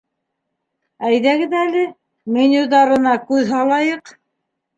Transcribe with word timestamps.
Әйҙәгеҙ 1.09 1.53
әле, 1.63 1.83
менюҙарына 2.39 3.15
күҙ 3.29 3.53
һалайыҡ. 3.53 4.17